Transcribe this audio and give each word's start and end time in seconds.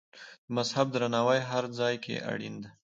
د 0.47 0.49
مذهب 0.55 0.87
درناوی 0.93 1.39
هر 1.49 1.63
ځای 1.79 1.95
کې 2.03 2.15
اړین 2.31 2.55
دی. 2.63 2.69